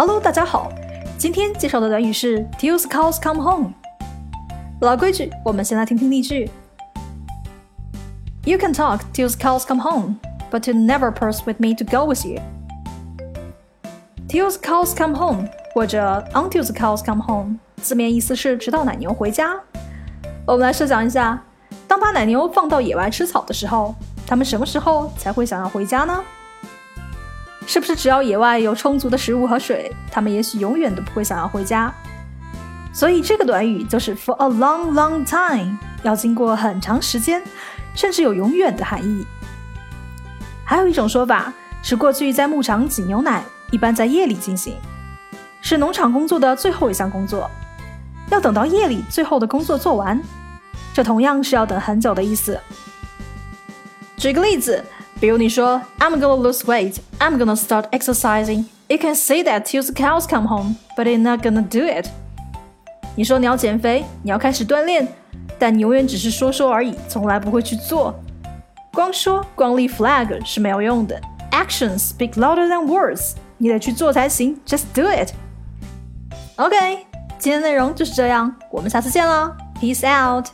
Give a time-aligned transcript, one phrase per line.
[0.00, 0.70] Hello，大家好，
[1.18, 3.72] 今天介绍的短语是 Till the cows come home。
[4.80, 6.48] 老规矩，我们先来听听例句。
[8.44, 10.20] You can talk till the cows come home,
[10.52, 12.40] but you never purse with me to go with you.
[14.28, 19.60] Till the cows come home 或者 Until the cows come home，字面意思是直到奶牛回家。
[20.46, 21.42] 我们来设想一下，
[21.88, 26.22] 当把奶牛放到野外吃草的时候，它们什么时候才会想要回家呢？
[27.68, 31.92] 是不是只要野外有充足的食物和水，它们也许永远都不会想要回家？
[32.94, 37.42] 所以这个短语就是 for a long, long time，要经过很长时间，
[37.94, 39.26] 甚至有永远的含义。
[40.64, 44.74] 还有一种说法是，过去在牧场挤牛奶一般在夜里进行，
[45.60, 47.50] 是农场工作的最后一项工作，
[48.30, 50.18] 要等到夜里最后的工作做完，
[50.94, 52.58] 这同样是要等很久的意思。
[54.16, 54.82] 举个例子。
[55.19, 58.65] 比如你说 I'm gonna lose weight, I'm gonna start exercising.
[58.87, 62.07] You can say that till the cows come home, but you're not gonna do it.
[63.15, 65.07] 你说你要减肥，你要开始锻炼，
[65.57, 68.13] 但你永远只是说说而已，从来不会去做。
[68.91, 71.19] 光说光立 flag 是没有用的，
[71.51, 74.59] Actions speak louder than words，你得去做才行。
[74.65, 75.31] Just do it.
[76.57, 77.05] OK，
[77.39, 80.47] 今天内容就是这样，我们下次见了，Peace out.